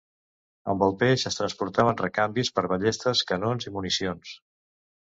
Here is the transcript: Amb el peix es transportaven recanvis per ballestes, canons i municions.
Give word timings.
Amb 0.73 0.85
el 0.85 0.95
peix 1.03 1.25
es 1.31 1.37
transportaven 1.41 2.01
recanvis 2.01 2.53
per 2.57 2.67
ballestes, 2.73 3.25
canons 3.35 3.71
i 3.71 3.77
municions. 3.79 4.39